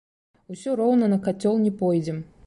[0.53, 2.17] Усё роўна на кацёл не пойдзем!